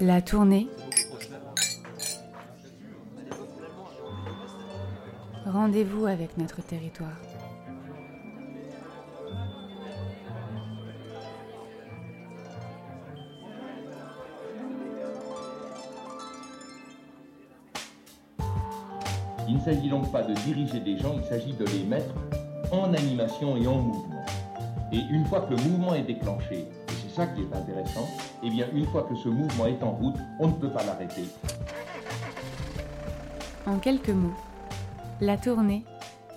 [0.00, 0.68] La tournée.
[5.44, 7.08] Rendez-vous avec notre territoire.
[19.48, 22.14] Il ne s'agit donc pas de diriger des gens, il s'agit de les mettre
[22.70, 24.24] en animation et en mouvement.
[24.92, 26.66] Et une fois que le mouvement est déclenché,
[27.26, 28.06] qui est intéressant,
[28.42, 30.84] et eh bien une fois que ce mouvement est en route, on ne peut pas
[30.84, 31.24] l'arrêter.
[33.66, 34.34] En quelques mots,
[35.20, 35.84] la tournée,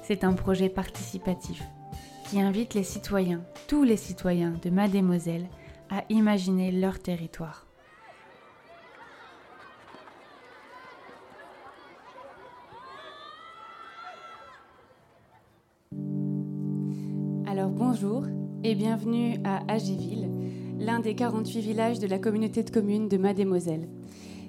[0.03, 1.63] c'est un projet participatif
[2.29, 5.47] qui invite les citoyens, tous les citoyens de Mademoiselle,
[5.89, 7.67] à imaginer leur territoire.
[17.45, 18.25] Alors bonjour
[18.63, 20.40] et bienvenue à Agiville,
[20.81, 23.87] l'un des 48 villages de la communauté de communes de Mademoiselle.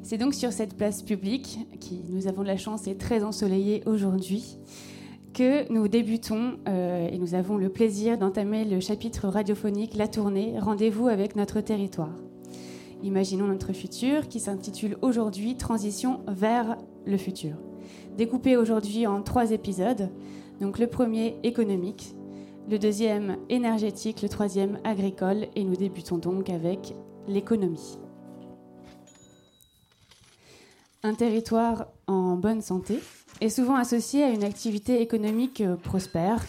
[0.03, 4.57] C'est donc sur cette place publique, qui nous avons la chance est très ensoleillée aujourd'hui,
[5.35, 10.59] que nous débutons euh, et nous avons le plaisir d'entamer le chapitre radiophonique La tournée,
[10.59, 12.17] rendez-vous avec notre territoire.
[13.03, 17.57] Imaginons notre futur qui s'intitule aujourd'hui Transition vers le futur.
[18.17, 20.09] Découpé aujourd'hui en trois épisodes.
[20.61, 22.15] Donc le premier économique,
[22.71, 26.95] le deuxième énergétique, le troisième agricole et nous débutons donc avec
[27.27, 27.99] l'économie.
[31.03, 33.01] Un territoire en bonne santé
[33.41, 36.45] est souvent associé à une activité économique euh, prospère,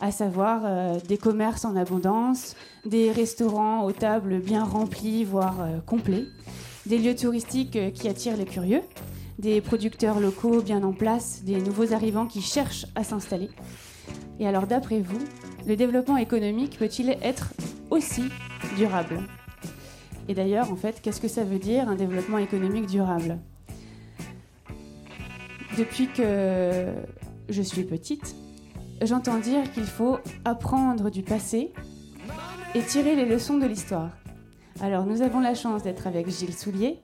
[0.00, 5.80] à savoir euh, des commerces en abondance, des restaurants aux tables bien remplies, voire euh,
[5.80, 6.26] complets,
[6.84, 8.82] des lieux touristiques qui attirent les curieux,
[9.40, 13.50] des producteurs locaux bien en place, des nouveaux arrivants qui cherchent à s'installer.
[14.38, 15.18] Et alors d'après vous,
[15.66, 17.52] le développement économique peut-il être
[17.90, 18.24] aussi
[18.76, 19.18] durable?
[20.28, 23.38] Et d'ailleurs, en fait, qu'est-ce que ça veut dire un développement économique durable?
[25.76, 26.86] Depuis que
[27.48, 28.34] je suis petite,
[29.02, 31.72] j'entends dire qu'il faut apprendre du passé
[32.74, 34.10] et tirer les leçons de l'histoire.
[34.80, 37.00] Alors nous avons la chance d'être avec Gilles Soulier,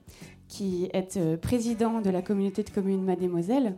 [0.49, 3.77] qui est euh, président de la communauté de communes Mademoiselle,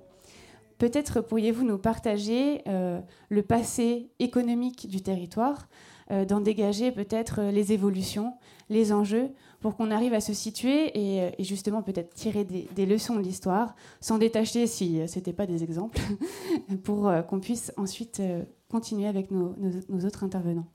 [0.78, 5.68] Peut-être pourriez-vous nous partager euh, le passé économique du territoire,
[6.10, 8.34] euh, d'en dégager peut-être euh, les évolutions,
[8.68, 9.30] les enjeux,
[9.60, 14.18] pour qu'on arrive à se situer et, justement peut-être tirer des, leçons de l'histoire, s'en
[14.18, 15.98] détacher si ce n'était pas des exemples,
[16.84, 18.20] pour qu'on puisse ensuite
[18.68, 20.66] continuer avec nos autres intervenants.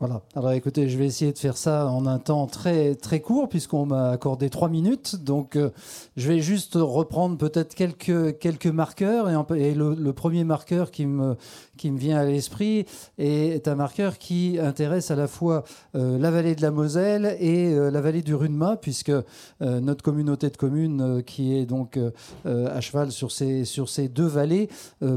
[0.00, 0.22] Voilà.
[0.36, 3.84] Alors écoutez, je vais essayer de faire ça en un temps très très court puisqu'on
[3.84, 5.16] m'a accordé trois minutes.
[5.16, 5.70] Donc euh,
[6.16, 11.34] je vais juste reprendre peut-être quelques quelques marqueurs et, le, premier marqueur qui me
[11.76, 12.86] qui me vient à l'esprit
[13.18, 15.64] est un marqueur qui intéresse à la fois
[15.96, 19.12] euh, la vallée de la Moselle et euh, la vallée du Runema puisque
[19.60, 21.98] notre communauté de communes qui est donc
[22.44, 24.68] à cheval sur ces sur ces deux vallées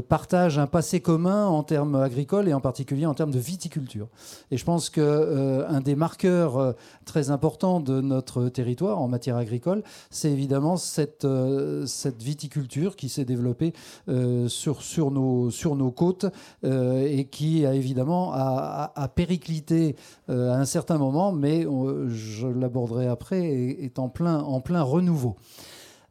[0.08, 4.08] partage un passé commun en termes agricoles et en particulier en termes de viticulture.
[4.50, 6.72] Et je pense pense qu'un euh, des marqueurs euh,
[7.04, 11.84] très importants de notre territoire en matière agricole, c'est évidemment cette, euh,
[12.18, 13.74] viticulture qui s'est développée
[14.46, 16.24] sur, nos, côtes
[16.64, 19.94] et qui a évidemment a, périclité
[20.28, 21.66] à un certain moment, mais
[22.08, 25.36] je l'aborderai après, est en plein, en plein renouveau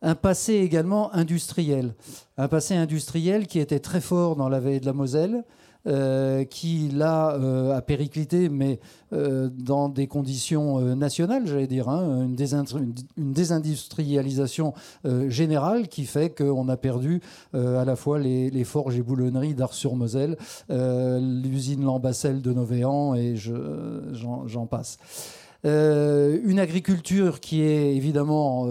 [0.04, 1.94] un passé également industriel.
[2.38, 5.44] Un passé industriel qui était très fort dans la vallée de la Moselle,
[5.88, 8.80] euh, qui là euh, a périclité, mais
[9.14, 12.36] euh, dans des conditions nationales, j'allais dire, hein, une,
[13.34, 14.76] désindustrialisation
[15.28, 17.22] générale qui fait qu'on a perdu
[17.54, 20.38] à la fois les, forges et boulonneries d'Ars-sur-Moselle,
[20.70, 25.00] l'usine Lambacelle de Novéan et j'en passe.
[25.64, 28.68] une agriculture qui est évidemment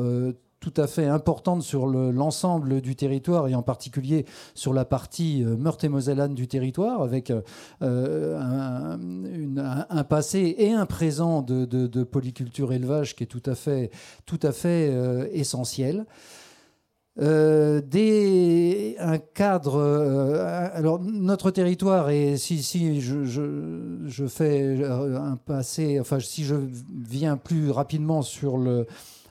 [0.60, 5.56] tout à fait importante sur l'ensemble du territoire et en particulier sur la partie euh,
[5.56, 7.32] meurthe-et-mosellane du territoire avec
[7.82, 8.98] euh, un,
[9.88, 13.90] un, passé et un présent de, de, polyculture élevage qui est tout à fait,
[14.26, 16.04] tout à fait euh, essentiel.
[17.16, 19.80] des, un cadre.
[20.74, 26.56] alors, notre territoire, et si, si je, fais un passé, enfin, si je
[27.08, 28.86] viens plus rapidement sur le,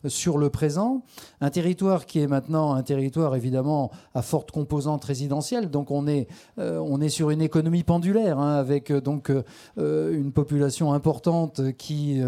[0.08, 1.04] sur le présent.
[1.42, 5.70] Un territoire qui est maintenant un territoire évidemment à forte composante résidentielle.
[5.70, 10.14] Donc on est, euh, on est sur une économie pendulaire hein, avec euh, donc euh,
[10.14, 12.22] une population importante qui,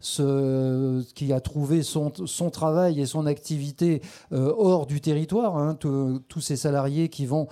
[0.00, 5.56] se, qui a trouvé son, son, travail et son activité hors du territoire.
[5.56, 5.76] Hein.
[5.76, 7.48] tous ces salariés qui vont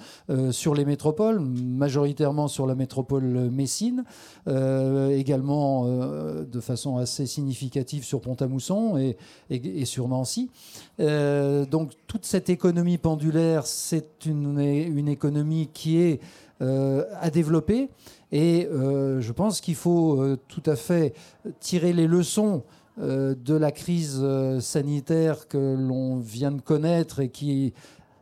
[0.50, 4.04] sur les métropoles, majoritairement sur la métropole Messine,
[4.46, 9.16] également de façon assez significative sur Pont-à-Mousson et,
[9.48, 10.50] et et, sur Nancy.
[10.98, 16.20] donc toute cette économie pendulaire, c'est une, économie qui est
[16.60, 17.88] à développer.
[18.32, 21.14] Et je pense qu'il faut tout à fait
[21.58, 22.62] tirer les leçons
[22.98, 24.22] de la crise
[24.60, 27.72] sanitaire que l'on vient de connaître et qui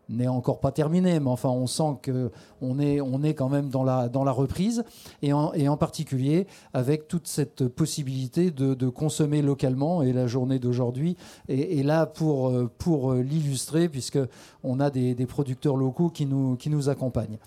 [0.09, 3.85] n'est encore pas terminé, mais enfin on sent qu'on est, on est quand même dans
[3.85, 4.85] la, dans la reprise,
[5.23, 10.59] et en, et en particulier avec toute cette possibilité de, consommer localement, et la journée
[10.59, 11.17] d'aujourd'hui
[11.49, 16.89] est, là pour, pour l'illustrer, puisqu'on a des, des, producteurs locaux qui nous, qui nous
[16.89, 17.39] accompagnent.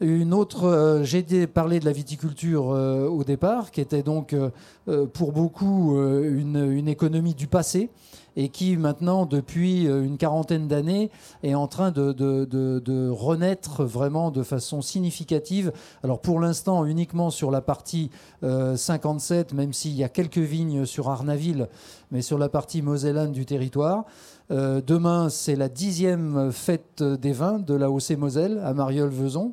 [0.00, 5.06] Une autre, euh, j'ai parlé de la viticulture euh, au départ, qui était donc euh,
[5.12, 7.90] pour beaucoup une, économie du passé
[8.36, 11.10] et qui maintenant, depuis une quarantaine d'années,
[11.42, 15.72] est en train de, de, renaître vraiment de façon significative.
[16.04, 18.10] Alors pour l'instant, uniquement sur la partie
[18.42, 21.68] 57, même s'il y a quelques vignes sur Arnaville,
[22.12, 24.04] mais sur la partie mosellane du territoire.
[24.50, 29.52] demain, c'est la dixième fête des vins de la Haussée-Moselle à Mariol-Vezon.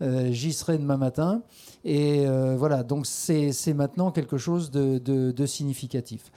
[0.00, 1.42] Euh, j'y serai demain matin.
[1.84, 6.30] Et euh, voilà, donc c'est maintenant quelque chose de, significatif.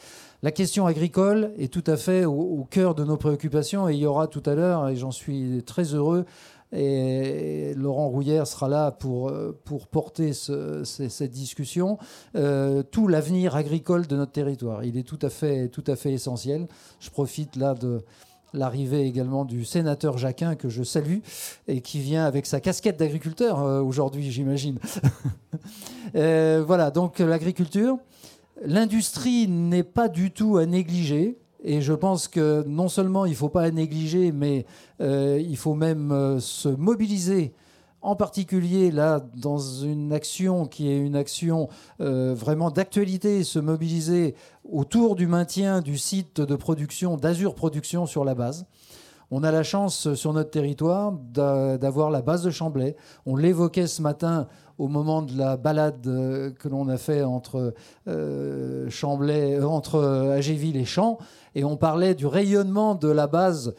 [0.43, 4.05] La question agricole est tout à fait au, cœur de nos préoccupations et il y
[4.05, 6.25] aura tout à l'heure, et j'en suis très heureux,
[6.71, 9.31] et Laurent Rouillère sera là pour,
[9.65, 11.97] pour porter cette discussion,
[12.35, 14.83] euh, tout l'avenir agricole de notre territoire.
[14.83, 16.67] Il est tout à fait, tout à fait essentiel.
[16.99, 18.01] Je profite là de
[18.53, 21.19] l'arrivée également du sénateur Jacquin, que je salue,
[21.67, 24.77] et qui vient avec sa casquette d'agriculteur euh, aujourd'hui, j'imagine.
[26.13, 27.97] Euh, voilà, donc l'agriculture.
[28.65, 31.37] L'industrie n'est pas du tout à négliger.
[31.63, 34.65] Et je pense que non seulement il ne faut pas la négliger, mais
[34.99, 37.53] euh, il faut même se mobiliser
[38.01, 41.69] en particulier là dans une action qui est une action
[41.99, 48.35] vraiment d'actualité, se mobiliser autour du maintien du site de production d'Azur Production sur la
[48.35, 48.65] base.
[49.33, 52.97] On a la chance sur notre territoire d'avoir la base de Chamblay.
[53.25, 57.73] On l'évoquait ce matin au moment de la balade euh, que l'on a fait entre
[58.07, 60.01] euh, Chamblay, euh, entre
[60.35, 61.19] Agéville et Champs,
[61.55, 63.73] et on parlait du rayonnement de la base euh,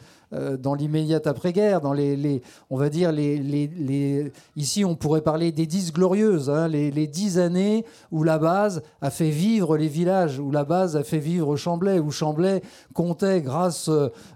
[0.59, 5.65] dans l'immédiate après-guerre, dans les, on va dire les, les, ici on pourrait parler des
[5.65, 10.51] dix glorieuses, hein, les, dix années où la base a fait vivre les villages, où
[10.51, 12.61] la base a fait vivre Chamblay, où Chamblay
[12.93, 13.89] comptait grâce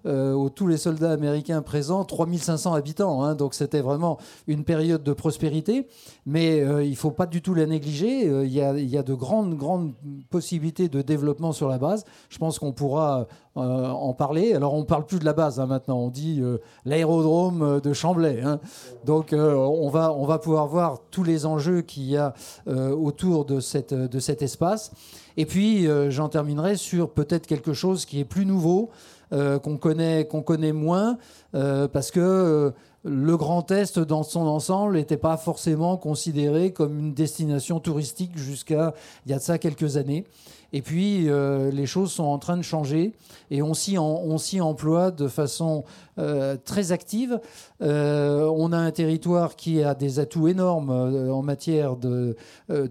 [0.05, 4.17] euh, aux tous les soldats américains présents 3500 habitants, hein, donc c'était vraiment
[4.47, 5.87] une période de prospérité,
[6.25, 8.25] mais euh, il faut pas du tout la négliger.
[8.25, 9.93] Il y, a, il y a de grandes grandes
[10.29, 12.05] possibilités de développement sur la base.
[12.29, 13.27] Je pense qu'on pourra
[13.57, 14.53] euh, en parler.
[14.53, 17.93] Alors on parle plus de la base hein, maintenant, on dit euh, l'aérodrome euh, de
[17.93, 18.41] Chamblay.
[18.41, 18.59] Hein.
[19.05, 22.33] Donc on, va, on va pouvoir voir tous les enjeux qu'il y a
[22.67, 24.91] autour de, cette, de cet espace.
[25.37, 28.89] Et puis j'en terminerai sur peut-être quelque chose qui est plus nouveau,
[29.31, 31.17] qu'on connaît, qu'on connaît moins,
[31.53, 32.73] parce que
[33.03, 38.93] le Grand Est dans son ensemble n'était pas forcément considéré comme une destination touristique jusqu'à
[39.25, 40.25] il y a de ça quelques années.
[40.73, 43.13] Et puis, euh, les choses sont en train de changer
[43.51, 45.85] et on s'y, emploie de façon
[46.19, 47.39] euh, très active.
[47.81, 52.35] Euh, on a un territoire qui a des atouts énormes en matière de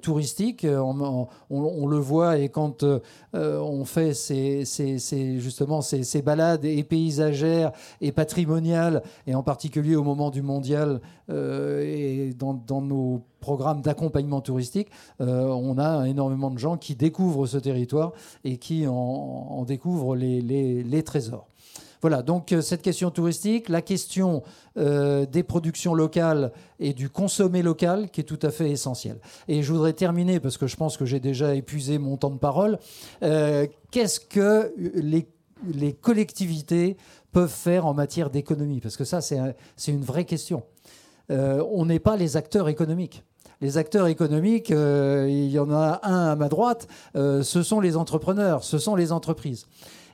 [0.00, 0.66] touristique.
[0.66, 2.84] On, le voit et quand
[3.34, 4.64] on fait ces,
[5.38, 12.32] justement ces, balades et paysagères et patrimoniales, et en particulier au moment du mondial et
[12.38, 14.88] dans, dans nos programme d'accompagnement touristique,
[15.20, 18.12] euh, on a énormément de gens qui découvrent ce territoire
[18.42, 21.46] et qui en, découvrent les, trésors.
[22.00, 24.42] Voilà, donc euh, cette question touristique, la question
[24.78, 26.50] euh, des productions locales
[26.80, 29.20] et du consommer local qui est tout à fait essentielle.
[29.46, 32.38] Et je voudrais terminer, parce que je pense que j'ai déjà épuisé mon temps de
[32.38, 32.80] parole,
[33.20, 35.28] qu'est-ce que les,
[35.68, 36.96] les, collectivités
[37.30, 38.80] peuvent faire en matière d'économie?
[38.80, 40.64] Parce que ça, c'est une vraie question.
[41.30, 43.22] on n'est pas les acteurs économiques
[43.60, 47.80] les acteurs économiques, euh, il y en a un à ma droite, euh, ce sont
[47.80, 49.66] les entrepreneurs, ce sont les entreprises.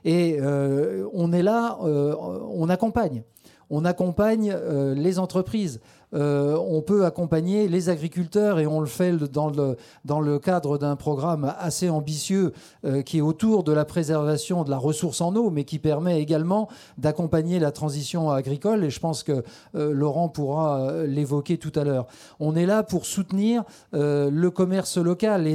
[0.05, 3.23] Et euh, on est là, on accompagne.
[3.69, 4.55] On accompagne
[4.95, 5.79] les entreprises.
[6.13, 11.53] Euh, on peut accompagner les agriculteurs et on le fait dans le, cadre d'un programme
[11.57, 12.53] assez ambitieux
[12.85, 16.21] euh, qui est autour de la préservation de la ressource en eau, mais qui permet
[16.21, 18.83] également d'accompagner la transition agricole.
[18.83, 19.43] Et je pense que
[19.75, 22.07] euh, Laurent pourra l'évoquer tout à l'heure.
[22.39, 25.47] On est là pour soutenir le commerce local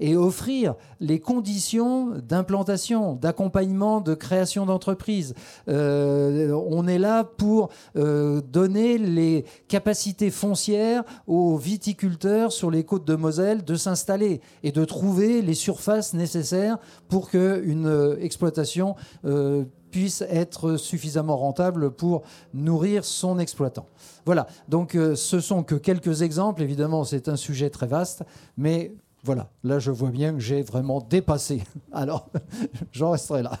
[0.00, 5.34] et offrir les conditions d'implantation, d'accompagnement, de création d'entreprises.
[5.66, 13.16] on est là pour donner les capacités capacité foncière aux viticulteurs sur les côtes de
[13.16, 18.94] Moselle de s'installer et de trouver les surfaces nécessaires pour qu'une euh, exploitation
[19.24, 22.22] euh, puisse être suffisamment rentable pour
[22.54, 23.86] nourrir son exploitant.
[24.24, 28.22] Voilà, donc euh, ce sont que quelques exemples, évidemment c'est un sujet très vaste,
[28.56, 28.94] mais
[29.24, 31.64] voilà, là je vois bien que j'ai vraiment dépassé.
[31.92, 32.28] Alors,
[32.92, 33.58] j'en resterai là.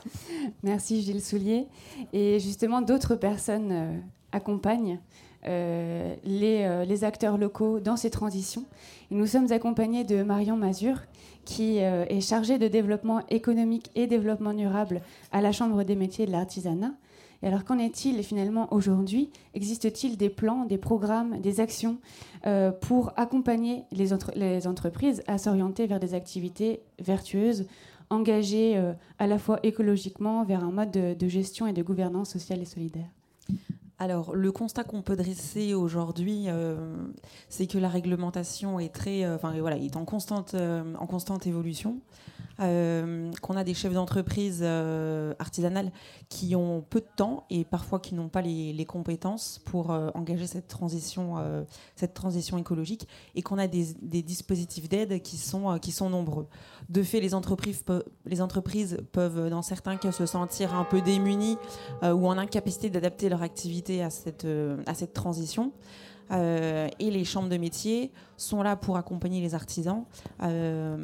[0.62, 1.66] Merci Gilles Soulier.
[2.12, 5.00] Et justement, d'autres personnes accompagnent
[5.44, 8.64] euh, les, les, acteurs locaux dans ces transitions.
[9.10, 11.00] Nous sommes accompagnés de Marion Mazur,
[11.44, 15.00] qui est chargée de développement économique et développement durable
[15.30, 16.92] à la Chambre des métiers de l'artisanat.
[17.42, 19.30] Et alors, qu'en est-il finalement aujourd'hui?
[19.54, 21.98] Existe-t-il des plans, des programmes, des actions
[22.46, 24.12] euh, pour accompagner les,
[24.66, 27.66] entreprises à s'orienter vers des activités vertueuses,
[28.08, 32.62] engagées euh, à la fois écologiquement vers un mode de, gestion et de gouvernance sociale
[32.62, 33.08] et solidaire?
[33.98, 36.76] Alors, le constat qu'on peut dresser aujourd'hui, euh,
[37.48, 42.00] c'est que la réglementation est très, enfin voilà, est en constante, en constante évolution.
[42.60, 45.92] Euh, qu'on a des chefs d'entreprise euh, artisanales
[46.30, 50.46] qui ont peu de temps et parfois qui n'ont pas les, compétences pour euh, engager
[50.46, 51.36] cette transition,
[52.56, 56.46] écologique et qu'on a des, dispositifs d'aide qui sont, nombreux.
[56.88, 57.84] De fait, les entreprises,
[59.12, 61.58] peuvent, dans certains cas, se sentir un peu démunies
[62.02, 65.72] ou en incapacité d'adapter leur activité à cette transition.
[66.30, 70.04] Euh, et les chambres de métier sont là pour accompagner les artisans
[70.42, 70.96] euh,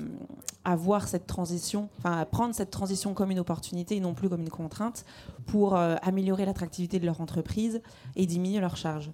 [0.65, 4.29] à voir cette transition, enfin à prendre cette transition comme une opportunité et non plus
[4.29, 5.05] comme une contrainte
[5.47, 7.81] pour euh, améliorer l'attractivité de leur entreprise
[8.17, 9.11] et diminuer leurs charges.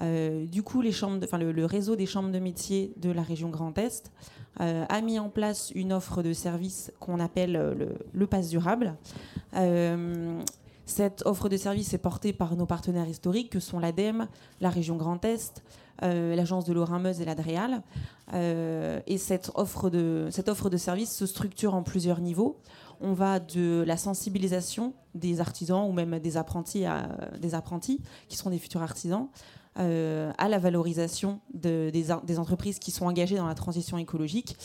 [0.00, 4.10] du coup, le, réseau des chambres de métier de la région Grand Est
[4.58, 8.94] a mis en place une offre de service qu'on appelle le, le pass durable.
[10.86, 14.28] Cette offre de service est portée par nos partenaires historiques que sont l'ADEME,
[14.60, 15.62] la région Grand Est,
[16.02, 17.82] euh, l'agence de Lorrain-Meuse et l'Adréal.
[18.32, 22.60] Euh, et cette offre, de, cette offre de service se structure en plusieurs niveaux.
[23.00, 26.84] On va de la sensibilisation des artisans ou même des apprentis,
[27.40, 29.28] des apprentis qui seront des futurs artisans,
[29.80, 34.56] euh, à la valorisation des, entreprises qui sont engagées dans la transition écologique,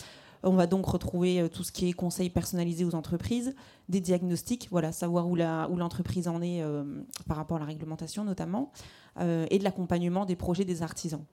[0.43, 3.55] on va donc retrouver euh, tout ce qui est conseils personnalisés aux entreprises,
[3.89, 6.83] des diagnostics, voilà, savoir où l'entreprise en est euh,
[7.27, 8.71] par rapport à la réglementation notamment,
[9.19, 11.23] euh, et de l'accompagnement des projets des artisans.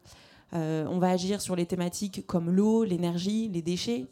[0.52, 4.06] on va agir sur les thématiques comme l'eau, l'énergie, les déchets,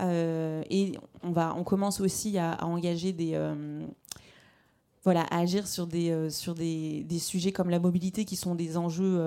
[0.00, 0.92] et
[1.22, 3.38] on, va, on commence aussi à, engager des
[5.02, 9.20] voilà, agir sur, des, sujets comme la mobilité qui sont des enjeux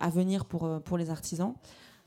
[0.00, 1.54] à venir pour les artisans.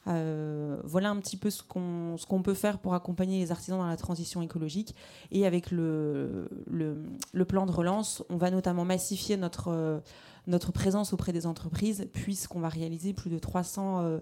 [0.07, 3.97] Euh, voilà un petit peu ce qu'on peut faire pour accompagner les artisans dans la
[3.97, 4.95] transition écologique.
[5.31, 10.01] Et avec le, le, plan de relance, on va notamment massifier notre,
[10.47, 14.19] notre présence auprès des entreprises, puisqu'on va réaliser plus de, 300, euh,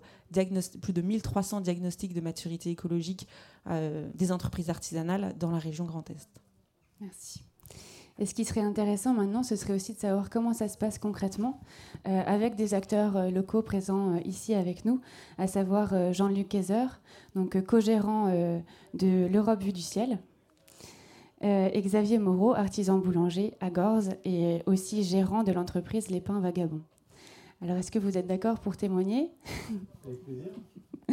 [0.81, 3.27] plus de 1300 diagnostics de maturité écologique
[3.67, 6.41] euh, des entreprises artisanales dans la région Grand Est.
[6.99, 7.46] Merci.
[8.19, 10.97] Et ce qui serait intéressant maintenant, ce serait aussi de savoir comment ça se passe
[10.97, 11.59] concrètement
[12.07, 15.01] euh, avec des acteurs euh, locaux présents euh, ici avec nous,
[15.37, 16.87] à savoir Jean-Luc Kaiser,
[17.35, 18.31] donc co-gérant
[18.93, 20.19] de l'Europe vue du ciel,
[21.41, 26.81] et Xavier Moreau, artisan boulanger à Gorze et aussi gérant de l'entreprise Les Pains Vagabonds.
[27.61, 29.31] Alors, est-ce que vous êtes d'accord pour témoigner?
[30.05, 30.51] Avec plaisir.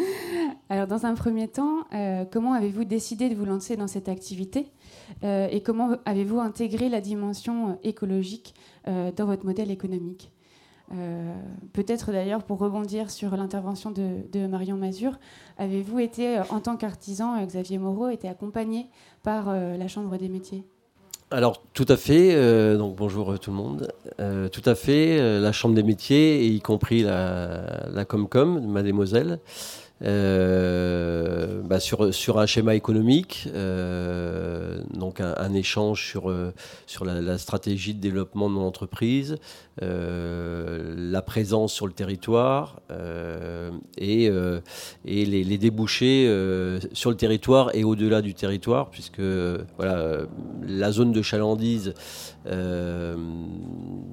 [0.71, 1.85] Alors, dans un premier temps,
[2.33, 4.67] comment avez-vous décidé de vous lancer dans cette activité
[5.23, 8.55] euh, et comment avez-vous intégré la dimension euh, écologique
[8.89, 10.31] euh, dans votre modèle économique?
[11.73, 15.19] Peut-être d'ailleurs pour rebondir sur l'intervention de, Marion Mazur,
[15.57, 18.87] avez-vous été, en tant qu'artisan, Xavier Moreau, été accompagné
[19.23, 20.63] par la Chambre des métiers?
[21.31, 23.93] Alors tout à fait, donc bonjour tout le monde.
[24.53, 29.41] tout à fait, la Chambre des métiers, y compris la Comcom, Mademoiselle,
[30.03, 36.53] euh, bah sur, sur un schéma économique, euh, donc un, échange sur, euh,
[36.87, 39.37] sur la, stratégie de développement de mon entreprise,
[39.81, 42.81] la présence sur le territoire
[43.99, 46.27] et, et les, les débouchés
[46.93, 49.21] sur le territoire et au-delà du territoire, puisque
[49.77, 50.21] voilà,
[50.63, 51.95] la zone de chalandise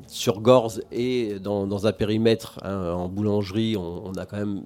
[0.07, 4.63] sur Gorze et dans, dans un périmètre hein, en boulangerie, on, on, a quand même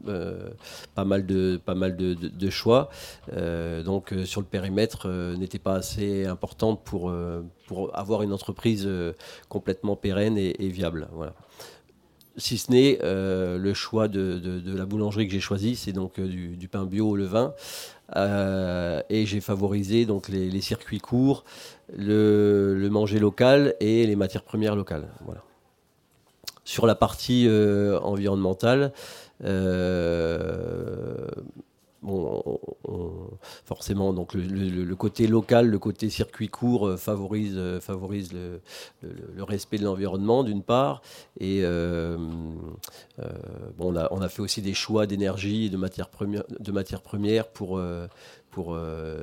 [0.95, 2.89] pas pas mal de, choix.
[3.33, 7.11] Euh, donc euh, sur le périmètre euh, n'était pas assez importante pour,
[7.93, 8.89] avoir une entreprise
[9.49, 11.07] complètement pérenne et, viable.
[11.13, 11.33] Voilà
[12.37, 16.85] si ce n'est le choix de, la boulangerie que j'ai choisi, c'est donc du, pain
[16.85, 17.53] bio au levain.
[19.09, 21.45] et j'ai favorisé donc les, circuits courts,
[21.97, 25.07] le, manger local et les matières premières locales.
[26.65, 27.47] Sur la partie
[28.03, 28.91] environnementale,
[33.65, 38.61] forcément, donc le, côté local, le côté circuit court euh, favorise, euh, favorise le,
[39.43, 41.01] respect de l'environnement d'une part,
[41.39, 42.17] et euh,
[43.77, 46.71] bon, on a, on, a, fait aussi des choix d'énergie et de matières premières, de
[46.71, 47.79] matières premières pour,
[48.49, 48.75] pour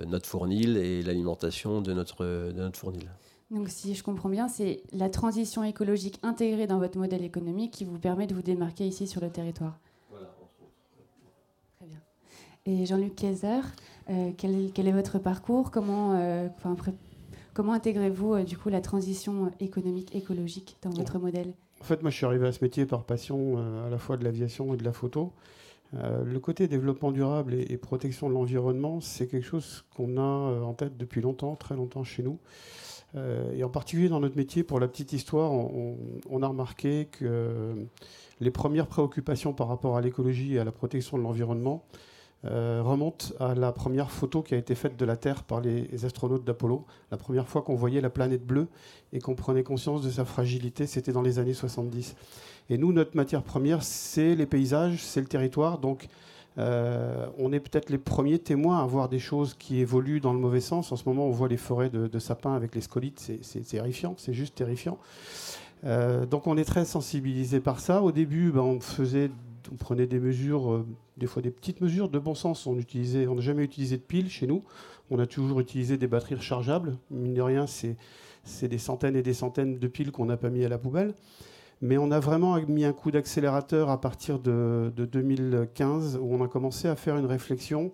[0.06, 3.08] notre fournil et l'alimentation de notre, de notre fournil.
[3.50, 7.84] Donc, si je comprends bien, c'est la transition écologique intégrée dans votre modèle économique qui
[7.84, 9.78] vous permet de vous démarquer ici sur le territoire.
[12.64, 13.60] Et Jean-Luc Kaiser,
[14.08, 15.72] euh, quel, est votre parcours?
[15.72, 16.46] Comment, euh,
[17.54, 21.54] comment intégrez-vous euh, du coup la transition économique écologique dans votre modèle?
[21.80, 24.22] En fait, moi, je suis arrivé à ce métier par passion à la fois de
[24.22, 25.32] l'aviation et de la photo.
[25.92, 30.96] le côté développement durable et, protection de l'environnement, c'est quelque chose qu'on a en tête
[30.96, 32.38] depuis longtemps, très longtemps chez nous.
[33.16, 35.96] et en particulier dans notre métier, pour la petite histoire, on,
[36.30, 37.74] on a remarqué que
[38.38, 41.84] les premières préoccupations par rapport à l'écologie et à la protection de l'environnement,
[42.44, 46.04] euh, remonte à la première photo qui a été faite de la Terre par les
[46.04, 46.84] astronautes d'Apollo.
[47.10, 48.66] La première fois qu'on voyait la planète bleue
[49.12, 52.16] et qu'on prenait conscience de sa fragilité, c'était dans les années 70.
[52.70, 55.78] Et nous, notre matière première, c'est les paysages, c'est le territoire.
[55.78, 56.08] Donc,
[56.58, 60.38] euh, on est peut-être les premiers témoins à voir des choses qui évoluent dans le
[60.38, 60.92] mauvais sens.
[60.92, 63.32] En ce moment, on voit les forêts de, sapins avec les scolites.
[63.42, 64.98] C'est terrifiant, c'est juste terrifiant.
[65.84, 68.02] Euh, donc, on est très sensibilisé par ça.
[68.02, 69.30] Au début, ben, on faisait
[69.70, 72.66] on prenait des mesures, euh, des fois des petites mesures de bon sens.
[72.66, 74.64] On utilisait, on n'a jamais utilisé de piles chez nous.
[75.10, 76.96] On a toujours utilisé des batteries rechargeables.
[77.10, 77.96] Mine de rien, c'est,
[78.68, 81.14] des centaines et des centaines de piles qu'on n'a pas mis à la poubelle.
[81.80, 86.48] Mais on a vraiment mis un coup d'accélérateur à partir de, 2015, où on a
[86.48, 87.92] commencé à faire une réflexion.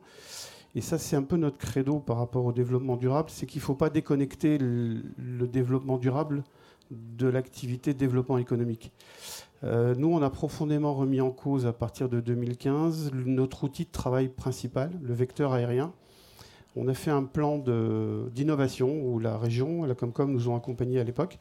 [0.74, 3.64] Et ça, c'est un peu notre credo par rapport au développement durable, c'est qu'il ne
[3.64, 6.44] faut pas déconnecter le développement durable
[6.90, 8.92] de l'activité développement économique.
[9.64, 13.90] Euh, nous, on a profondément remis en cause à partir de 2015 notre outil de
[13.90, 15.92] travail principal, le vecteur aérien.
[16.76, 21.04] On a fait un plan d'innovation où la région la Comcom nous ont accompagnés à
[21.04, 21.38] l'époque.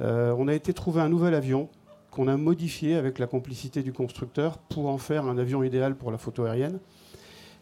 [0.00, 1.68] Euh, on a été trouver un nouvel avion
[2.10, 6.10] qu'on a modifié avec la complicité du constructeur pour en faire un avion idéal pour
[6.10, 6.78] la photo aérienne.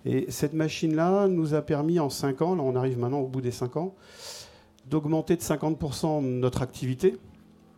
[0.05, 3.41] Et cette machine-là nous a permis en 5 ans, là on arrive maintenant au bout
[3.41, 3.95] des 5 ans,
[4.87, 7.17] d'augmenter de 50% notre activité,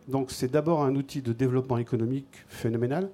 [0.07, 3.09] donc c'est d'abord un outil de développement économique phénoménal.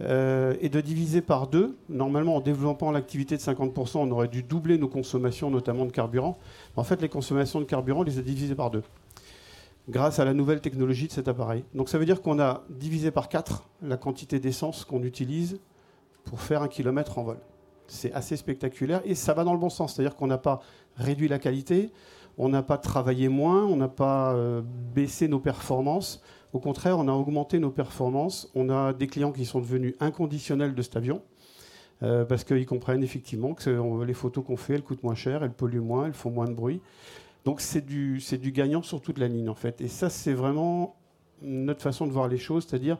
[0.00, 1.76] Euh, et de diviser par deux.
[1.90, 6.38] Normalement, en développant l'activité de 50%, on aurait dû doubler nos consommations, notamment de carburant.
[6.76, 8.82] En fait, les consommations de carburant, on les a divisées par deux,
[9.90, 11.64] grâce à la nouvelle technologie de cet appareil.
[11.74, 15.60] Donc ça veut dire qu'on a divisé par quatre la quantité d'essence qu'on utilise
[16.24, 17.38] pour faire un kilomètre en vol.
[17.86, 20.60] C'est assez spectaculaire et ça va dans le bon sens, c'est-à-dire qu'on n'a pas
[20.96, 21.92] réduit la qualité,
[22.38, 24.62] on n'a pas travaillé moins, on n'a pas euh,
[24.94, 26.22] baissé nos performances.
[26.52, 28.50] Au contraire, on a augmenté nos performances.
[28.54, 31.22] On a des clients qui sont devenus inconditionnels de cet avion.
[32.02, 35.52] Euh, parce qu'ils comprennent effectivement que les photos qu'on fait, elles coûtent moins cher, elles
[35.52, 36.80] polluent moins, elles font moins de bruit.
[37.44, 39.80] Donc c'est du, du gagnant sur toute la ligne en fait.
[39.80, 40.96] Et ça, c'est vraiment
[41.42, 42.98] notre façon de voir les choses, c'est-à-dire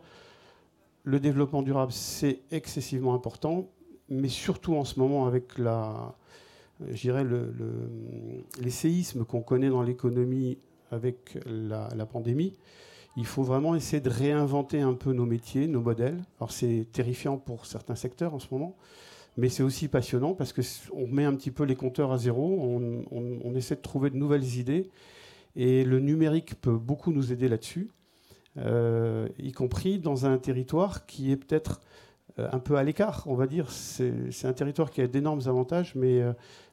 [1.04, 3.68] le développement durable, c'est excessivement important,
[4.08, 6.14] mais surtout en ce moment avec la,
[6.90, 7.52] je dirais, le,
[8.60, 10.58] les séismes qu'on connaît dans l'économie
[10.90, 12.54] avec la, pandémie,
[13.16, 16.22] il faut vraiment essayer de réinventer un peu nos métiers, nos modèles.
[16.38, 18.76] Alors c'est terrifiant pour certains secteurs en ce moment,
[19.36, 22.58] mais c'est aussi passionnant parce qu'on met un petit peu les compteurs à zéro,
[23.10, 24.90] on, essaie de trouver de nouvelles idées,
[25.56, 27.90] et le numérique peut beaucoup nous aider là-dessus,
[28.58, 31.80] euh, y compris dans un territoire qui est peut-être
[32.38, 33.70] euh, un peu à l'écart, on va dire.
[33.70, 36.32] C'est un territoire qui a d'énormes avantages, mais euh,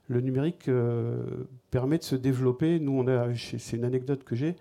[0.10, 2.80] le numérique euh, permet de se développer.
[2.80, 4.56] Nous, c'est une anecdote que j'ai.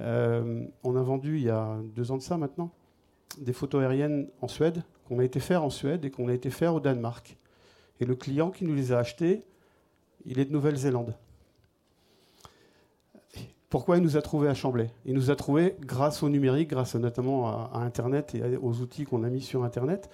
[0.00, 2.70] Euh, on a vendu il y a deux ans de ça maintenant
[3.40, 6.50] des photos aériennes en Suède qu'on a été faire en Suède et qu'on a été
[6.50, 7.36] faire au Danemark.
[8.00, 9.42] Et le client qui nous les a achetées,
[10.24, 11.14] il est de Nouvelle-Zélande.
[13.70, 16.94] Pourquoi il nous a trouvés à Chamblay Il nous a trouvés grâce au numérique, grâce
[16.94, 20.10] notamment à Internet et aux outils qu'on a mis sur Internet.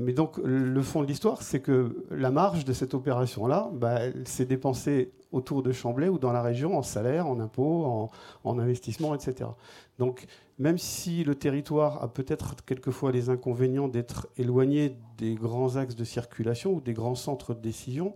[0.00, 4.44] Mais donc, le fond de l'histoire, c'est que la marge de cette opération-là, bah, s'est
[4.44, 8.08] dépensée autour de Chamblay ou dans la région en salaire, en impôts,
[8.44, 9.50] en, investissement, etc.
[9.98, 10.26] Donc,
[10.60, 16.04] même si le territoire a peut-être quelquefois les inconvénients d'être éloigné des grands axes de
[16.04, 18.14] circulation ou des grands centres de décision,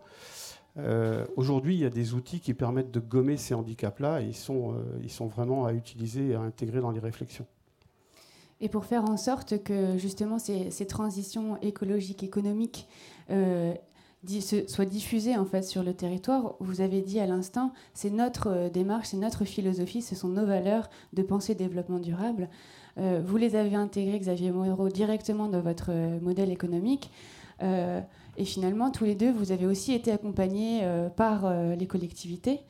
[0.77, 4.37] euh, aujourd'hui, il y a des outils qui permettent de gommer ces handicaps-là et ils
[4.37, 7.47] sont, euh, ils sont vraiment à utiliser et à intégrer dans les réflexions.
[8.63, 12.87] Et pour faire en sorte que justement ces, transitions écologiques, économiques
[13.31, 13.75] euh,
[14.69, 18.71] soient diffusées en fait sur le territoire, vous avez dit à l'instant, c'est notre euh,
[18.71, 22.49] démarche, c'est notre philosophie, ce sont nos valeurs de pensée développement durable.
[22.97, 27.11] vous les avez intégrés, Xavier Moreau, directement dans votre modèle économique.
[27.61, 32.61] et finalement, tous les deux, vous avez aussi été accompagnés par les collectivités.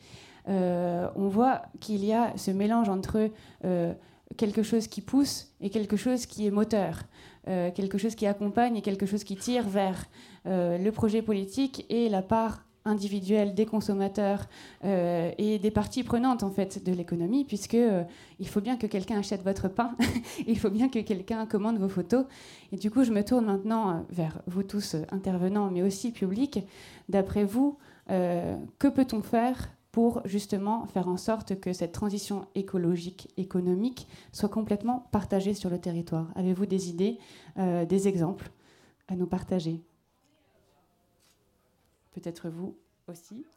[0.46, 3.30] on voit qu'il y a ce mélange entre
[4.36, 7.02] quelque chose qui pousse et quelque chose qui est moteur,
[7.44, 10.06] quelque chose qui accompagne et quelque chose qui tire vers
[10.44, 14.46] le projet politique et la part individuelle des consommateurs
[14.84, 18.02] euh, et des parties prenantes en fait de l'économie, puisque euh,
[18.38, 19.96] il faut bien que quelqu'un achète votre pain,
[20.46, 22.24] il faut bien que quelqu'un commande vos photos.
[22.72, 26.60] Et du coup, je me tourne maintenant euh, vers vous tous intervenants, mais aussi public.
[27.08, 34.08] D'après vous, que peut-on faire pour justement faire en sorte que cette transition écologique, économique,
[34.32, 37.18] soit complètement partagée sur le territoire Avez-vous des idées,
[37.56, 38.50] des exemples
[39.08, 39.82] à nous partager?
[42.12, 42.74] Peut-être vous
[43.06, 43.44] aussi.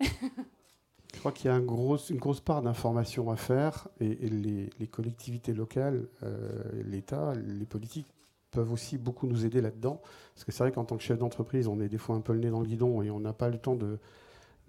[1.15, 6.07] Je crois qu'il y a une grosse part d'information à faire et, les, collectivités locales,
[6.23, 8.07] euh, l'État, les politiques
[8.51, 10.01] peuvent aussi beaucoup nous aider là-dedans.
[10.33, 12.33] Parce que c'est vrai qu'en tant que chef d'entreprise, on est des fois un peu
[12.33, 13.97] le nez dans le guidon et on n'a pas le temps de,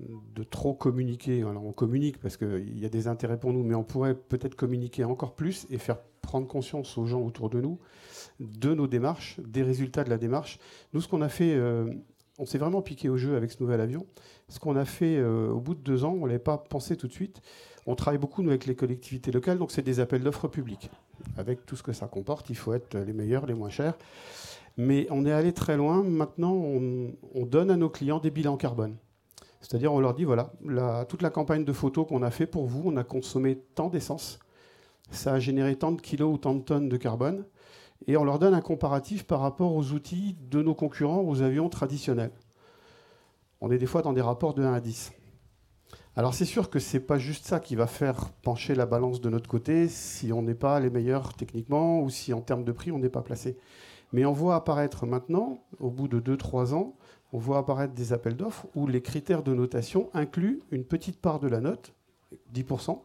[0.01, 1.45] de trop communiquer.
[1.45, 5.05] On communique parce qu'il y a des intérêts pour nous, mais on pourrait peut-être communiquer
[5.05, 7.79] encore plus et faire prendre conscience aux gens autour de nous
[8.41, 10.59] de nos démarches, des résultats de la démarche.
[10.93, 11.91] Nous, ce qu'on a fait euh,
[12.39, 14.07] on s'est vraiment piqué au jeu avec ce nouvel avion.
[14.49, 16.97] Ce qu'on a fait euh, au bout de deux ans, on ne l'avait pas pensé
[16.97, 17.41] tout de suite.
[17.87, 20.91] On travaille beaucoup nous, avec les collectivités locales, donc c'est des appels d'offres publics.
[21.37, 23.97] Avec tout ce que ça comporte, il faut être les meilleurs, les moins chers.
[24.77, 26.03] Mais on est allé très loin.
[26.03, 28.97] Maintenant, on, donne à nos clients des bilans carbone.
[29.61, 30.53] C'est-à-dire, on leur dit voilà,
[31.09, 34.39] toute la campagne de photos qu'on a fait pour vous, on a consommé tant d'essence,
[35.11, 37.45] ça a généré tant de kilos ou tant de tonnes de carbone
[38.07, 41.69] et on leur donne un comparatif par rapport aux outils de nos concurrents, aux avions
[41.69, 42.33] traditionnels.
[43.61, 45.13] On est des fois dans des rapports de 1 à 10.
[46.15, 49.21] Alors c'est sûr que ce n'est pas juste ça qui va faire pencher la balance
[49.21, 52.73] de notre côté si on n'est pas les meilleurs techniquement ou si en termes de
[52.73, 53.59] prix on n'est pas placé.
[54.13, 56.97] Mais on voit apparaître maintenant, au bout de 2-3 ans,
[57.37, 61.39] on voit apparaître des appels d'offres où les critères de notation incluent une petite part
[61.39, 61.93] de la note,
[62.55, 62.99] 10%,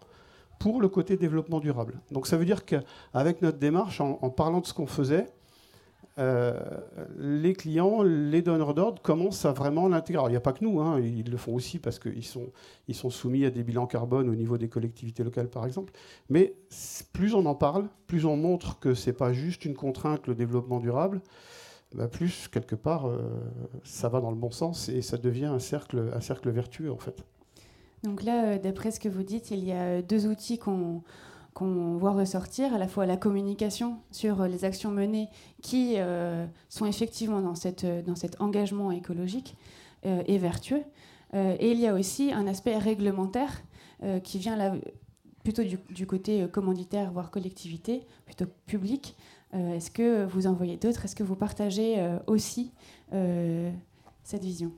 [0.57, 1.99] pour le côté développement durable.
[2.11, 5.25] Donc ça veut dire qu'avec notre démarche, en, parlant de ce qu'on faisait,
[6.17, 6.57] euh,
[7.17, 10.23] les clients, les donneurs d'ordre commencent à vraiment l'intégrer.
[10.27, 12.53] Il n'y a pas que nous, hein, ils le font aussi parce qu'ils sont,
[12.93, 15.91] sont soumis à des bilans carbone au niveau des collectivités locales, par exemple.
[16.29, 16.53] Mais
[17.11, 20.35] plus on en parle, plus on montre que ce n'est pas juste une contrainte, le
[20.35, 21.19] développement durable,
[21.93, 23.19] bah, plus, quelque part, euh,
[23.83, 26.97] ça va dans le bon sens et ça devient un cercle, un cercle vertueux, en
[26.97, 27.25] fait.
[28.03, 31.03] Donc là, euh, d'après ce que vous dites, il y a euh, deux outils qu'on
[31.97, 35.27] voit ressortir, à la fois la communication sur les actions menées
[35.61, 35.97] qui
[36.69, 39.57] sont effectivement dans, cette, dans cet engagement écologique
[40.03, 40.83] et vertueux.
[41.33, 43.61] et il y a aussi un aspect réglementaire
[44.23, 44.73] qui vient là,
[45.43, 49.15] plutôt du, côté commanditaire, voire collectivité, plutôt public.
[49.53, 51.05] Est-ce que vous en voyez d'autres?
[51.05, 52.71] Est-ce que vous partagez aussi
[54.23, 54.71] cette vision?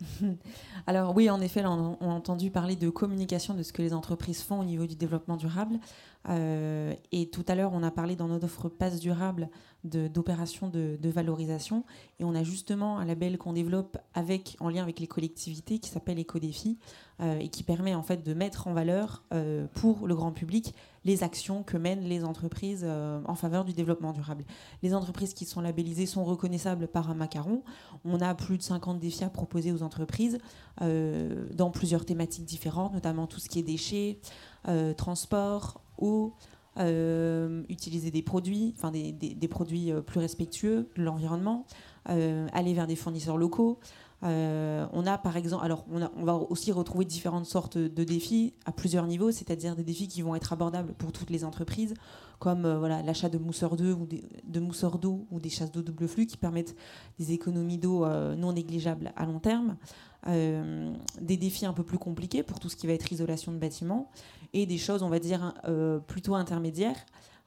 [0.86, 4.42] Alors oui, en effet, on, a entendu parler de communication de ce que les entreprises
[4.42, 5.78] font au niveau du développement durable.
[6.28, 9.48] Euh, et tout à l'heure, on a parlé dans notre offre Passe Durable
[9.84, 11.84] d'opérations de, valorisation.
[12.18, 13.98] Et on a justement un label qu'on développe
[14.60, 16.78] en lien avec les collectivités qui s'appelle Écodéfi
[17.20, 20.74] euh, et qui permet en fait de mettre en valeur euh, pour le grand public
[21.06, 24.44] les actions que mènent les entreprises euh, en faveur du développement durable.
[24.82, 27.62] Les entreprises qui sont labellisées sont reconnaissables par un macaron.
[28.04, 30.38] On a plus de 50 défis à proposer aux entreprises
[30.80, 34.18] dans plusieurs thématiques différentes, notamment tout ce qui est déchets,
[34.98, 36.34] transport, eau,
[36.78, 41.64] euh, utiliser des produits, enfin des, produits euh, plus respectueux de l'environnement,
[42.10, 43.78] euh, aller vers des fournisseurs locaux.
[44.26, 49.06] On a par exemple, alors on, va aussi retrouver différentes sortes de défis à plusieurs
[49.06, 51.94] niveaux, c'est-à-dire des défis qui vont être abordables pour toutes les entreprises,
[52.38, 54.08] comme voilà l'achat de mousseurs d'eau ou
[54.44, 56.76] de mousseurs d'eau ou des chasses d'eau double flux qui permettent
[57.18, 59.76] des économies d'eau non négligeables à long terme.
[60.26, 64.10] des défis un peu plus compliqués pour tout ce qui va être isolation de bâtiments
[64.52, 66.96] et des choses, on va dire, euh, plutôt intermédiaires,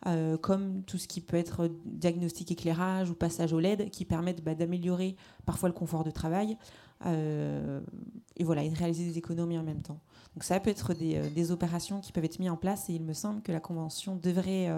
[0.06, 4.44] euh, comme tout ce qui peut être diagnostic éclairage ou passage au LED, qui permettent
[4.44, 6.58] bah, d'améliorer parfois le confort de travail
[7.06, 7.82] euh,
[8.38, 10.00] et voilà, de réaliser des économies en même temps.
[10.36, 13.14] Donc ça peut être des, opérations qui peuvent être mises en place et il me
[13.14, 14.70] semble que la convention devrait,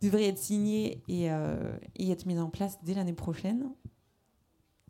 [0.00, 1.26] devrait être signée et,
[1.96, 3.70] et être mise en place dès l'année prochaine.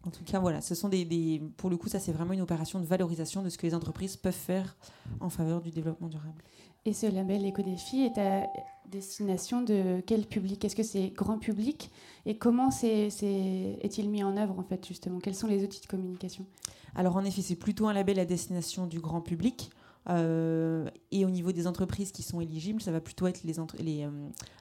[0.07, 2.81] En tout cas, voilà, ce sont des, pour le coup, ça c'est vraiment une opération
[2.81, 4.77] de valorisation de ce que les entreprises peuvent faire
[5.21, 6.43] en faveur du développement durable.
[6.87, 8.47] Et ce label Éco-Défi est à
[8.90, 10.64] destination de quel public?
[10.64, 11.90] Est-ce que c'est grand public?
[12.27, 15.19] Et comment est-il mis en œuvre en fait justement?
[15.19, 16.47] Quels sont les outils de communication?
[16.95, 19.71] Alors en effet, c'est plutôt un label à destination du grand public.
[20.09, 24.09] et au niveau des entreprises qui sont éligibles, ça va plutôt être les, les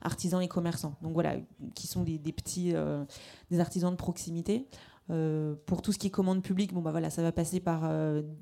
[0.02, 0.96] artisans et commerçants.
[1.02, 1.38] Donc voilà,
[1.74, 2.74] qui sont des, petits
[3.50, 4.68] des artisans de proximité.
[5.66, 7.92] Pour tout ce qui est commande publique, bon bah voilà, ça va passer par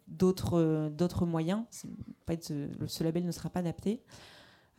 [0.08, 1.64] d'autres d'autres moyens.
[1.72, 4.02] Ce, ce, label ne sera pas adapté.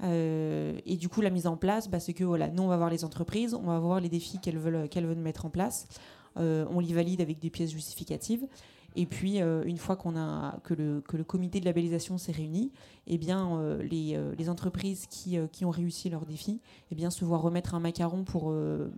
[0.03, 2.77] Euh, et du coup, la mise en place, bah, c'est que voilà, nous, on va
[2.77, 5.89] voir les entreprises, on va voir les défis qu'elles veulent, qu'elles veulent mettre en place.
[6.37, 8.47] Euh, on les valide avec des pièces justificatives.
[8.97, 12.33] Et puis, euh, une fois qu'on a, que, le, que le comité de labellisation s'est
[12.33, 12.73] réuni,
[13.07, 17.39] eh bien, les, les, entreprises qui, qui, ont réussi leur défi eh bien, se voient
[17.39, 18.55] remettre un macaron pour,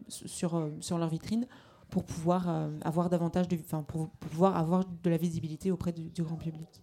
[0.08, 1.46] sur, sur leur vitrine
[1.90, 2.48] pour pouvoir
[2.82, 6.80] avoir davantage de, pour, pouvoir avoir de la visibilité auprès du grand public.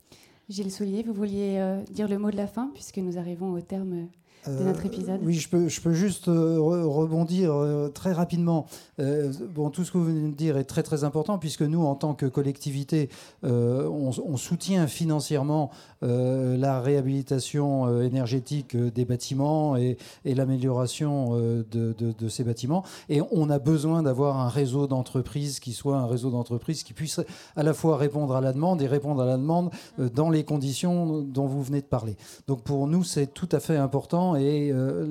[0.49, 3.59] Gilles Soulier, vous vouliez euh, dire le mot de la fin, puisque nous arrivons au
[3.59, 4.07] terme
[4.45, 7.53] de notre euh, oui, je peux, je peux juste euh, rebondir
[7.93, 8.65] très rapidement.
[8.97, 11.95] bon, tout ce que vous venez de dire est très très important puisque nous, en
[11.95, 13.09] tant que collectivité,
[13.43, 15.71] on, soutient financièrement
[16.01, 22.83] la réhabilitation énergétique des bâtiments et, et l'amélioration de, de, de, ces bâtiments.
[23.09, 27.19] Et on a besoin d'avoir un réseau d'entreprises qui soit un réseau d'entreprises qui puisse
[27.55, 31.21] à la fois répondre à la demande et répondre à la demande dans les conditions
[31.21, 32.15] dont vous venez de parler.
[32.47, 35.05] Donc pour nous, c'est tout à fait important et euh,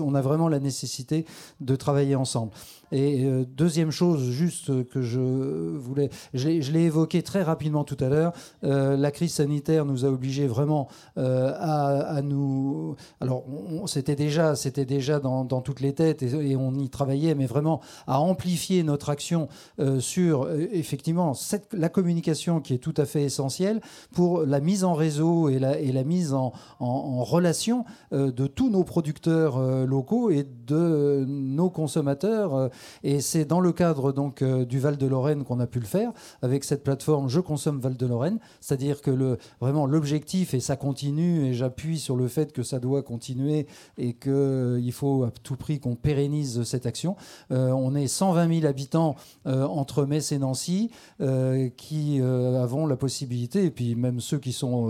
[0.00, 1.24] on a vraiment la nécessité
[1.60, 2.52] de travailler ensemble.
[2.92, 8.08] Et euh, deuxième chose, juste que je voulais, je l'ai évoqué très rapidement tout à
[8.08, 8.32] l'heure,
[8.64, 12.96] euh, la crise sanitaire nous a obligés vraiment euh, à, nous.
[13.20, 13.44] Alors,
[13.86, 18.20] c'était déjà, c'était déjà dans, toutes les têtes et, on y travaillait, mais vraiment à
[18.20, 19.48] amplifier notre action
[20.00, 21.34] sur effectivement
[21.72, 23.80] la communication qui est tout à fait essentielle
[24.12, 28.84] pour la mise en réseau et la, la mise en, en relation de tous nos
[28.84, 32.70] producteurs locaux et de nos consommateurs
[33.02, 35.86] et c'est dans le cadre donc euh, du Val de Lorraine qu'on a pu le
[35.86, 36.12] faire
[36.42, 40.76] avec cette plateforme Je consomme Val de Lorraine, c'est-à-dire que le, vraiment l'objectif et ça
[40.76, 45.30] continue et j'appuie sur le fait que ça doit continuer et qu'il euh, faut à
[45.30, 47.16] tout prix qu'on pérennise cette action.
[47.52, 50.90] Euh, on est 120 000 habitants entre Metz et Nancy
[51.76, 54.84] qui avons la possibilité, et puis même ceux qui sont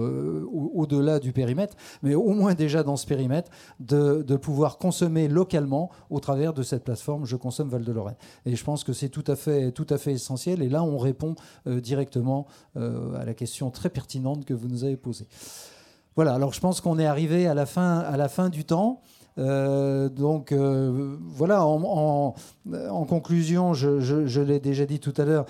[0.53, 5.91] au-delà du périmètre, mais au moins déjà dans ce périmètre, de, de pouvoir consommer localement
[6.11, 8.17] au travers de cette plateforme Je consomme Val de Lorraine.
[8.47, 10.63] Et je pense que c'est tout à fait, tout à fait essentiel.
[10.63, 11.35] Et là, on répond
[11.67, 15.27] euh, directement euh, à la question très pertinente que vous nous avez posée.
[16.17, 16.35] Voilà.
[16.35, 19.01] Alors, je pense qu'on est arrivé à la fin, à la fin du temps.
[19.39, 22.35] Euh, donc voilà, en,
[23.09, 25.47] conclusion, je, je l'ai déjà dit tout à l'heure,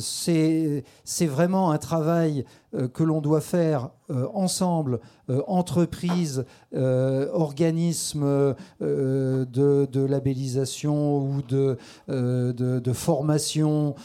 [0.00, 0.82] c'est
[1.26, 11.18] vraiment un travail euh, que l'on doit faire euh, ensemble, euh, entreprises, organismes de, labellisation
[11.18, 13.96] ou de, de, formation,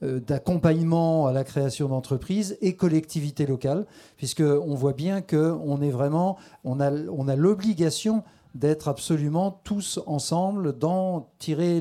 [0.00, 3.86] d'accompagnement à la création d'entreprises et collectivités locales,
[4.16, 8.24] puisqu'on voit bien qu'on est vraiment, on a, on a l'obligation
[8.56, 11.80] d'être absolument tous ensemble, dans tirer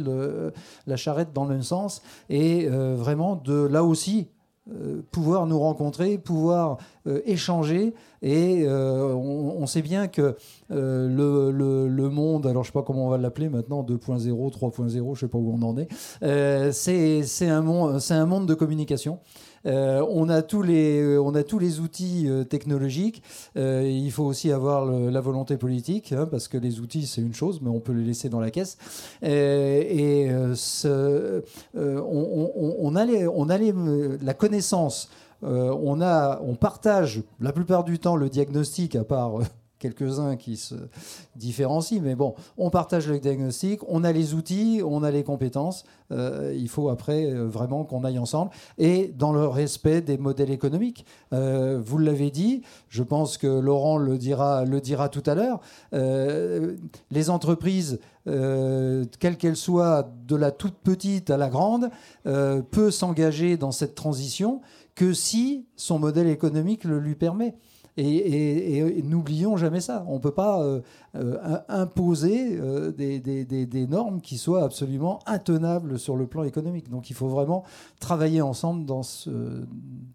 [0.85, 4.27] la charrette dans le même sens, et vraiment de là aussi
[4.71, 7.93] euh, pouvoir nous rencontrer, pouvoir euh, échanger.
[8.21, 10.37] Et euh, on, sait bien que
[10.69, 14.89] le, le, monde, alors je ne sais pas comment on va l'appeler maintenant, 2.0, 3.0,
[14.89, 15.89] je ne sais pas où on en est,
[16.71, 19.19] c'est un, un monde de communication.
[19.65, 23.23] Euh, on, a tous les, euh, on a tous les outils euh, technologiques.
[23.55, 27.59] il faut aussi avoir la volonté politique, hein, parce que les outils, c'est une chose,
[27.61, 28.77] mais on peut les laisser dans la caisse.
[29.21, 30.29] et
[31.75, 35.09] on, a, on a la connaissance.
[35.41, 39.39] on, a, on partage la plupart du temps le diagnostic, à part
[39.83, 40.75] quelques-uns qui se
[41.35, 45.83] différencient, mais bon, on partage le diagnostic, on a les outils, on a les compétences.
[46.11, 50.51] Euh, il faut après euh, vraiment qu'on aille ensemble et dans le respect des modèles
[50.51, 51.05] économiques.
[51.33, 55.59] Euh, vous l'avez dit, je pense que Laurent le dira, le dira tout à l'heure.
[57.11, 61.89] les entreprises, quelles qu'elles soient, de la toute petite à la grande,
[62.23, 64.61] peut s'engager dans cette transition
[64.95, 67.55] que si son modèle économique le lui permet.
[67.97, 70.03] Et, n'oublions jamais ça.
[70.07, 70.81] On ne peut pas euh,
[71.15, 76.89] euh, imposer euh, des, normes qui soient absolument intenables sur le plan économique.
[76.89, 77.63] Donc il faut vraiment
[77.99, 79.63] travailler ensemble dans ce,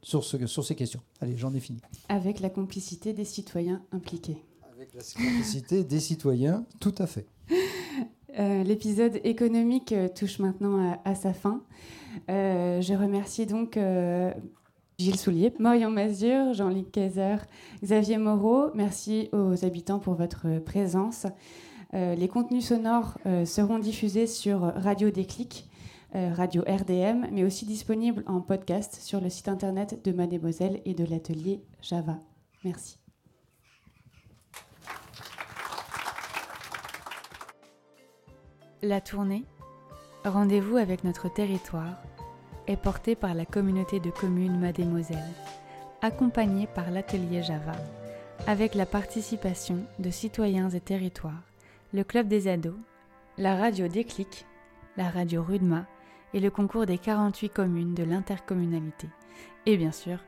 [0.03, 1.01] sur, ce, sur ces questions.
[1.21, 1.81] Allez, j'en ai fini.
[2.09, 4.43] Avec la complicité des citoyens impliqués.
[4.75, 7.27] Avec la complicité des citoyens, tout à fait.
[8.37, 11.63] L'épisode économique touche maintenant à, sa fin.
[12.29, 13.77] je remercie donc
[14.99, 17.37] Gilles Soulier, Marion Mazur, Jean-Luc Kaiser,
[17.85, 18.73] Xavier Moreau.
[18.75, 21.27] Merci aux habitants pour votre présence.
[21.95, 25.69] Euh, les contenus sonores euh, seront diffusés sur Radio Déclic
[26.17, 30.95] euh, Radio RDM, mais aussi disponible en podcast sur le site internet de Mademoiselle et
[30.95, 32.19] de l'atelier Java.
[32.65, 32.99] Merci.
[38.83, 39.45] La tournée
[40.25, 42.03] Rendez-vous avec notre territoire
[42.69, 45.19] est portée par la communauté de communes Mademoiselle,
[46.03, 47.73] accompagnée par l'atelier Java,
[48.47, 51.43] avec la participation de citoyens et territoires,
[51.93, 52.77] le club des ados,
[53.39, 54.47] la radio Déclic,
[54.97, 55.87] la radio Rudma
[56.35, 59.09] et le concours des 48 communes de l'intercommunalité,
[59.65, 60.19] et bien sûr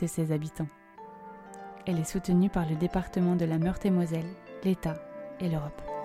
[0.00, 0.68] de ses habitants.
[1.86, 4.30] Elle est soutenue par le département de la Meurthe-et-Moselle,
[4.62, 5.02] l'État
[5.40, 5.97] et l'Europe.